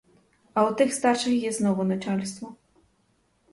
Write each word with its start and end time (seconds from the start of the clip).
А 0.55 0.65
у 0.69 0.73
тих 0.75 0.93
старших 0.93 1.33
є 1.33 1.51
знову 1.51 1.83
начальство. 1.83 2.55